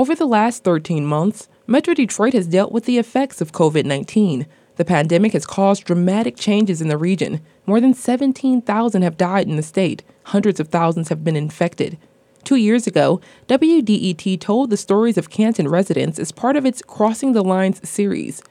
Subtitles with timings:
[0.00, 4.46] Over the last 13 months, Metro Detroit has dealt with the effects of COVID 19.
[4.76, 7.42] The pandemic has caused dramatic changes in the region.
[7.66, 11.98] More than 17,000 have died in the state, hundreds of thousands have been infected.
[12.44, 17.34] Two years ago, WDET told the stories of Canton residents as part of its Crossing
[17.34, 18.42] the Lines series.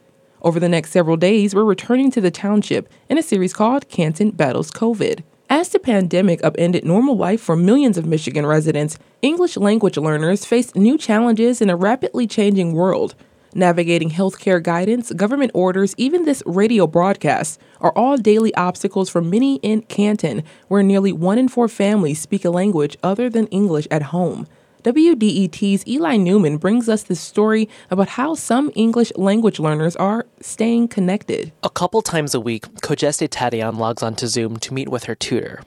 [0.43, 4.29] Over the next several days, we're returning to the township in a series called Canton
[4.29, 5.23] Battles COVID.
[5.51, 10.75] As the pandemic upended normal life for millions of Michigan residents, English language learners faced
[10.75, 13.15] new challenges in a rapidly changing world.
[13.55, 19.55] Navigating healthcare guidance, government orders, even this radio broadcast are all daily obstacles for many
[19.63, 24.03] in Canton, where nearly one in four families speak a language other than English at
[24.03, 24.45] home.
[24.83, 30.87] WDET's Eli Newman brings us this story about how some English language learners are staying
[30.87, 31.51] connected.
[31.63, 35.63] A couple times a week, Kojeste Tadian logs onto Zoom to meet with her tutor.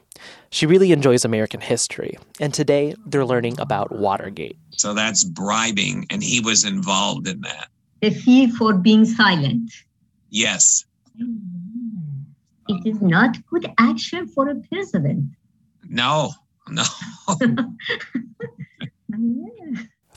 [0.49, 4.57] She really enjoys American history, and today they're learning about Watergate.
[4.71, 7.69] So that's bribing, and he was involved in that.
[8.01, 9.73] The fee for being silent.
[10.31, 10.87] Yes.
[12.69, 15.27] It is not good action for a president.
[15.87, 16.33] No,
[16.69, 16.85] no.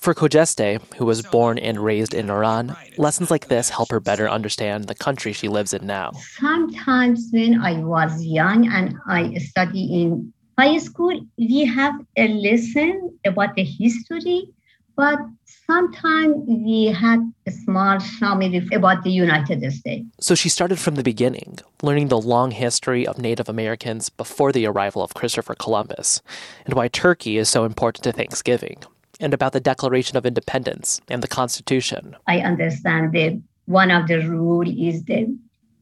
[0.06, 4.30] For Kojeste, who was born and raised in Iran, lessons like this help her better
[4.30, 6.12] understand the country she lives in now.
[6.40, 13.18] Sometimes when I was young and I studied in high school, we have a lesson
[13.26, 14.50] about the history,
[14.96, 15.18] but
[15.66, 20.06] sometimes we had a small summary about the United States.
[20.20, 24.68] So she started from the beginning, learning the long history of Native Americans before the
[24.68, 26.22] arrival of Christopher Columbus,
[26.64, 28.84] and why turkey is so important to Thanksgiving,
[29.20, 32.16] and about the Declaration of Independence and the Constitution.
[32.28, 35.36] I understand that one of the rule is that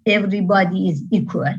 [0.05, 1.53] everybody is equal.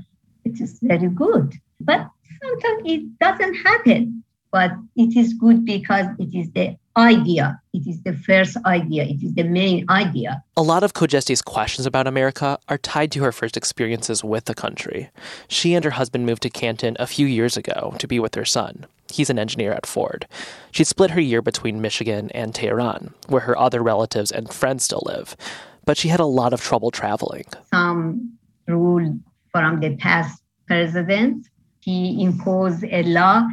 [0.44, 2.08] It is very good, but
[2.42, 4.22] sometimes it doesn't happen.
[4.53, 7.61] But it is good because it is the idea.
[7.72, 9.03] It is the first idea.
[9.03, 10.44] It is the main idea.
[10.56, 14.55] A lot of Kojeste's questions about America are tied to her first experiences with the
[14.55, 15.11] country.
[15.48, 18.44] She and her husband moved to Canton a few years ago to be with their
[18.44, 18.87] son.
[19.12, 20.26] He's an engineer at Ford.
[20.70, 25.03] She split her year between Michigan and Tehran, where her other relatives and friends still
[25.06, 25.37] live.
[25.84, 27.44] But she had a lot of trouble traveling.
[27.72, 29.19] Some rule
[29.53, 31.48] from the past president,
[31.81, 33.47] he imposed a law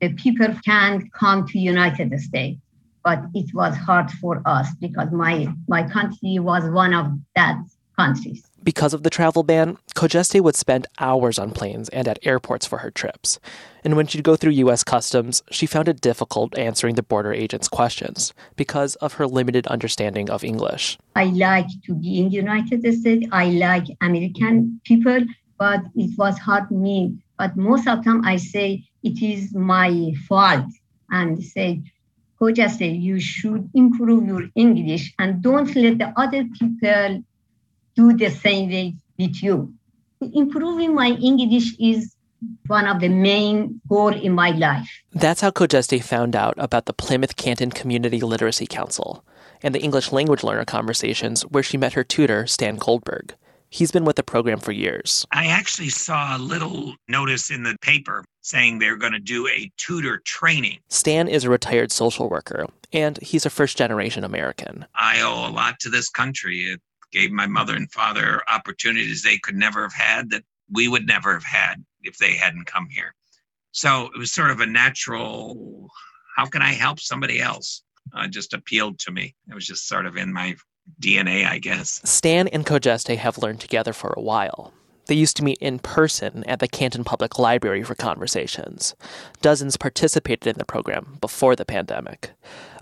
[0.00, 2.60] that people can come to United States
[3.06, 7.56] but it was hard for us because my my country was one of that
[7.96, 8.42] countries.
[8.66, 12.78] Because of the travel ban, Kojeste would spend hours on planes and at airports for
[12.78, 13.38] her trips.
[13.84, 14.82] And when she'd go through U.S.
[14.82, 20.28] Customs, she found it difficult answering the border agent's questions because of her limited understanding
[20.30, 20.98] of English.
[21.14, 23.28] I like to be in the United States.
[23.30, 25.20] I like American people,
[25.58, 27.16] but it was hard me.
[27.38, 30.66] But most of the time, I say it is my fault
[31.12, 31.84] and say
[32.40, 37.22] Kojeste, you should improve your English and don't let the other people
[37.96, 39.72] do the same way with you.
[40.20, 42.14] Improving my English is
[42.66, 44.88] one of the main goal in my life.
[45.12, 49.24] That's how Kojeste found out about the Plymouth Canton Community Literacy Council
[49.62, 53.34] and the English language learner conversations where she met her tutor, Stan Goldberg.
[53.68, 55.26] He's been with the program for years.
[55.32, 59.70] I actually saw a little notice in the paper saying they're going to do a
[59.76, 60.78] tutor training.
[60.88, 64.86] Stan is a retired social worker, and he's a first generation American.
[64.94, 66.76] I owe a lot to this country.
[67.16, 71.32] Gave my mother and father opportunities they could never have had that we would never
[71.32, 73.14] have had if they hadn't come here.
[73.72, 75.88] So it was sort of a natural
[76.36, 77.82] how can I help somebody else?
[78.14, 79.34] Uh, just appealed to me.
[79.48, 80.54] It was just sort of in my
[81.00, 82.02] DNA, I guess.
[82.04, 84.74] Stan and Kojeste have learned together for a while.
[85.06, 88.94] They used to meet in person at the Canton Public Library for conversations.
[89.40, 92.32] Dozens participated in the program before the pandemic.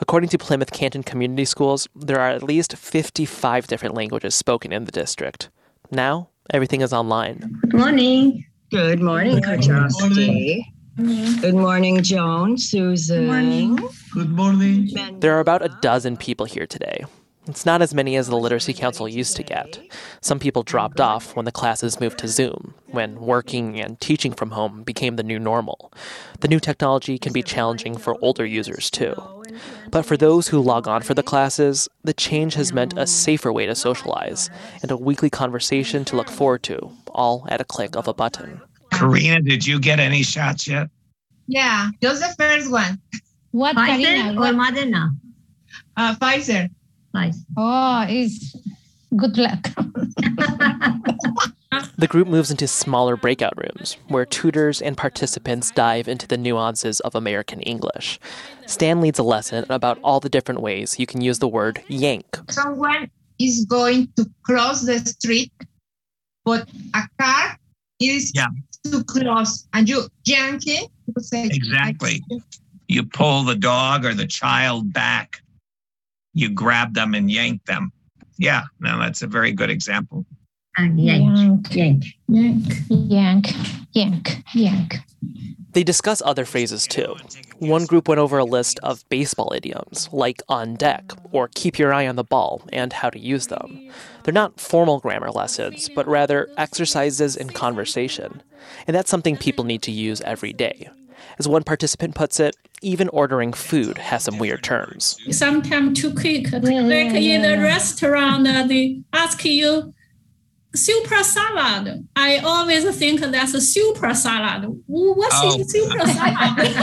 [0.00, 4.84] According to Plymouth Canton Community Schools, there are at least 55 different languages spoken in
[4.84, 5.50] the district.
[5.90, 7.58] Now, everything is online.
[7.62, 8.44] Good morning.
[8.70, 10.62] Good morning, Kojeste.
[10.96, 13.22] Good morning, Joan, Susan.
[13.22, 13.78] Good morning.
[14.12, 15.20] Good morning.
[15.20, 17.04] There are about a dozen people here today.
[17.46, 19.78] It's not as many as the Literacy Council used to get.
[20.22, 24.52] Some people dropped off when the classes moved to Zoom, when working and teaching from
[24.52, 25.92] home became the new normal.
[26.40, 29.14] The new technology can be challenging for older users too.
[29.90, 33.52] But for those who log on for the classes, the change has meant a safer
[33.52, 34.48] way to socialize
[34.80, 38.62] and a weekly conversation to look forward to, all at a click of a button.
[38.90, 40.88] Karina, did you get any shots yet?
[41.46, 42.98] Yeah, just the first one.
[43.50, 44.32] What, Pfizer Karina?
[44.32, 44.54] or What?
[44.54, 45.10] Moderna?
[45.96, 46.70] Uh, Pfizer.
[47.14, 47.38] Nice.
[47.56, 48.54] Oh, is
[49.16, 49.68] good luck.
[51.96, 57.00] The group moves into smaller breakout rooms where tutors and participants dive into the nuances
[57.00, 58.18] of American English.
[58.66, 62.26] Stan leads a lesson about all the different ways you can use the word yank.
[62.50, 65.52] Someone is going to cross the street,
[66.44, 67.58] but a car
[68.00, 68.48] is Yeah.
[68.84, 70.90] too close, and you yank it.
[71.18, 72.22] say, Exactly.
[72.88, 75.40] You pull the dog or the child back.
[76.34, 77.92] You grab them and yank them.
[78.38, 80.26] Yeah, no, that's a very good example.
[80.76, 82.04] And yank, yank.
[82.26, 82.64] Yank.
[82.88, 83.46] yank,
[83.92, 84.96] yank, yank.
[85.72, 87.16] They discuss other phrases too.
[87.58, 91.92] One group went over a list of baseball idioms, like on deck, or keep your
[91.92, 93.90] eye on the ball, and how to use them.
[94.22, 98.42] They're not formal grammar lessons, but rather exercises in conversation.
[98.86, 100.88] And that's something people need to use every day.
[101.38, 105.16] As one participant puts it, even ordering food has some weird terms.
[105.30, 106.46] sometimes too quick.
[106.52, 107.62] yeah, like in the yeah.
[107.62, 109.92] restaurant, uh, they ask you
[110.74, 112.06] super salad.
[112.16, 114.64] I always think that's a super salad.
[114.86, 115.62] What's Oh.
[115.62, 116.74] super salad?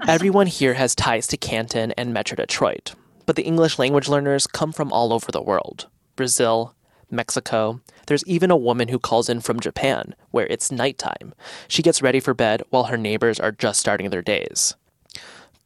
[0.08, 2.94] Everyone here has ties to Canton and Metro Detroit,
[3.26, 6.74] but the English language learners come from all over the world Brazil,
[7.10, 7.80] Mexico.
[8.06, 11.34] There's even a woman who calls in from Japan, where it's nighttime.
[11.68, 14.74] She gets ready for bed while her neighbors are just starting their days.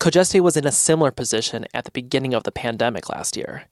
[0.00, 3.64] Kojeste was in a similar position at the beginning of the pandemic last year.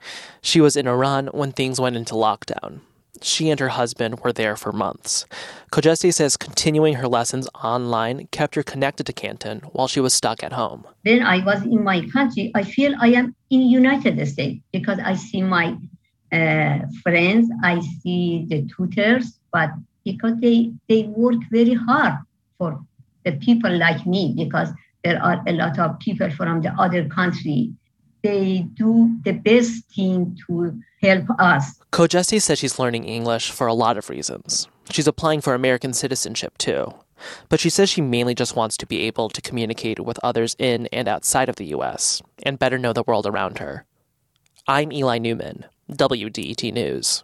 [0.43, 2.81] She was in Iran when things went into lockdown.
[3.23, 5.25] She and her husband were there for months.
[5.73, 10.43] Kojeste says continuing her lessons online kept her connected to Canton while she was stuck
[10.43, 10.87] at home.
[11.03, 15.15] When I was in my country, I feel I am in United States because I
[15.15, 15.77] see my
[16.33, 19.71] uh, friends, I see the tutors, but
[20.05, 22.15] because they they work very hard
[22.59, 22.81] for
[23.25, 24.71] the people like me, because
[25.05, 27.73] there are a lot of people from the other country.
[28.23, 31.79] They do the best thing to help us.
[31.93, 34.67] Kojeste says she's learning English for a lot of reasons.
[34.91, 36.93] She's applying for American citizenship too.
[37.49, 40.89] But she says she mainly just wants to be able to communicate with others in
[40.93, 43.85] and outside of the US and better know the world around her.
[44.67, 47.17] I'm Eli Newman, WDET News.